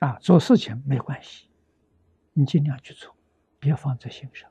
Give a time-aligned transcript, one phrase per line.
[0.00, 1.48] 啊，做事情没关系，
[2.32, 3.16] 你尽量去做，
[3.58, 4.50] 别放在心上。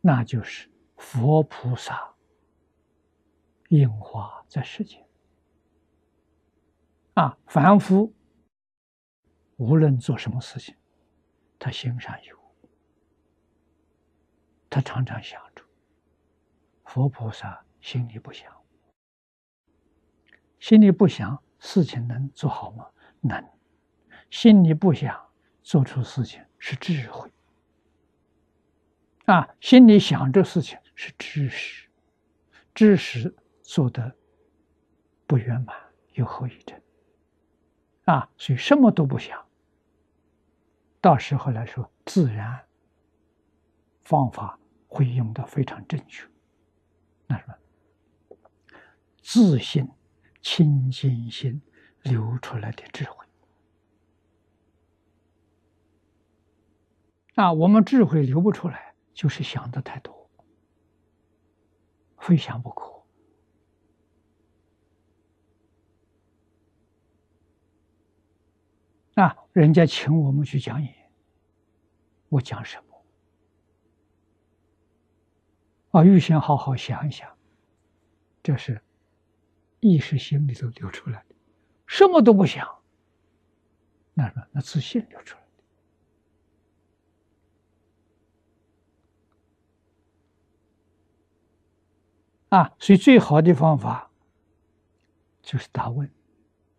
[0.00, 2.14] 那就是佛菩萨
[3.68, 5.04] 印化在世间
[7.14, 8.14] 啊，凡夫
[9.56, 10.76] 无论做什么事情，
[11.58, 12.38] 他心上有，
[14.68, 15.64] 他常常想着
[16.84, 18.52] 佛菩萨心里不想，
[20.60, 22.86] 心里不想，事情能做好吗？
[23.20, 23.42] 能，
[24.30, 25.18] 心里不想
[25.62, 27.30] 做出事情是智慧。
[29.24, 31.88] 啊，心里想这事情是知识，
[32.72, 34.16] 知识做的
[35.26, 35.76] 不圆满，
[36.12, 36.80] 有后遗症。
[38.04, 39.44] 啊，所以什么都不想，
[41.00, 42.64] 到时候来说，自然
[44.04, 46.24] 方法会用的非常正确。
[47.26, 47.54] 那什么，
[49.20, 49.88] 自信、
[50.48, 51.60] 清净心
[52.02, 53.26] 流出来的智慧。
[57.34, 58.94] 啊，我们智慧流不出来。
[59.12, 60.30] 就是想的太多，
[62.18, 63.02] 非想不可。
[69.14, 70.94] 啊，人家请我们去讲演，
[72.28, 73.04] 我讲什么？
[75.92, 77.34] 啊，预先好好想一想，
[78.42, 78.82] 这是
[79.86, 81.34] 意识心里头流出来的，
[81.86, 82.66] 什么都不想，
[84.14, 84.46] 那什么？
[84.52, 85.42] 那自信流出来。
[92.48, 94.10] 啊，所以最好的方法
[95.42, 96.10] 就是答问，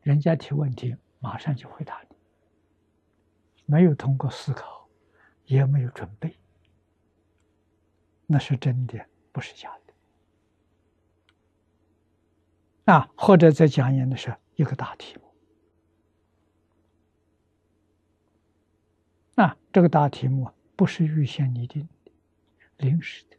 [0.01, 2.15] 人家提问题，马上就回答你，
[3.65, 4.87] 没有通过思考，
[5.45, 6.35] 也没有准备，
[8.25, 9.86] 那是真的，不是假的。
[12.87, 15.17] 啊，或者在讲演的时候，一个大题
[19.35, 22.11] 目，啊，这个大题目不是预先拟定的，
[22.77, 23.37] 临时的。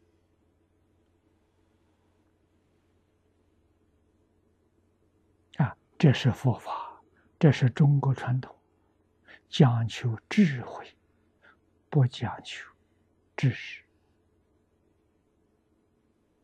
[5.64, 7.02] 啊这是佛法，
[7.38, 8.54] 这是中国传统，
[9.48, 10.94] 讲求智慧，
[11.88, 12.70] 不讲求
[13.34, 13.82] 知识。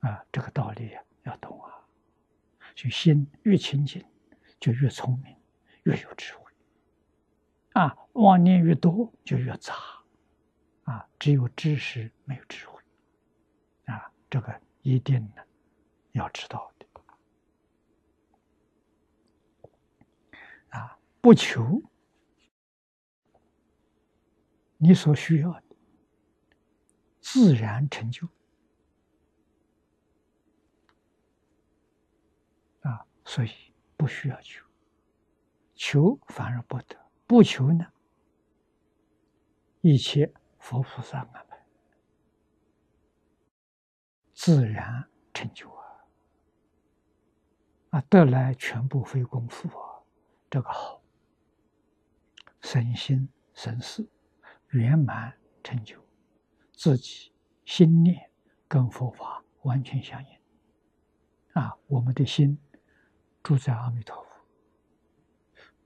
[0.01, 1.74] 啊，这个道理要懂啊！
[2.75, 4.05] 就心越清净，
[4.61, 5.37] 就越聪明，
[5.85, 6.53] 越有智慧。
[7.73, 9.75] 啊，妄念越多，就越杂。
[10.85, 12.83] 啊，只有知识，没有智慧。
[13.87, 15.43] 啊，这个一定呢，
[16.13, 16.87] 要知道的。
[20.71, 20.99] 啊。
[21.21, 21.81] 不求
[24.77, 25.63] 你所需要的，
[27.19, 28.29] 自然成就
[32.83, 33.07] 啊！
[33.25, 33.51] 所以
[33.97, 34.65] 不需要求，
[35.75, 36.97] 求反而不得；
[37.27, 37.87] 不求呢，
[39.81, 41.65] 一切佛菩萨安排，
[44.33, 46.05] 自然成就啊！
[47.91, 50.03] 啊，得来全部非功夫啊，
[50.51, 51.01] 这个好。
[52.61, 54.09] 身心神事
[54.71, 56.01] 圆满成就，
[56.73, 57.31] 自己
[57.65, 58.31] 心念
[58.67, 60.39] 跟佛法完全相应。
[61.53, 62.59] 啊，我们的心
[63.45, 64.31] 住在阿弥陀佛，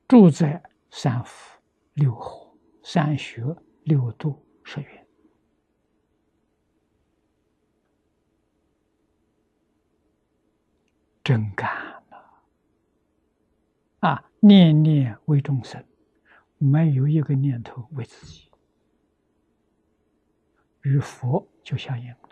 [0.07, 1.61] 住在三福
[1.95, 3.45] 六合、三学
[3.83, 5.07] 六度十缘，
[11.25, 11.69] 真干
[12.11, 12.43] 了！
[13.99, 15.85] 啊，念念为众生。
[16.61, 18.51] 没有一个念头为自己，
[20.83, 22.28] 与佛就相应了。